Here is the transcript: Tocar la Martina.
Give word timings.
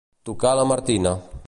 Tocar 0.29 0.55
la 0.61 0.65
Martina. 0.71 1.15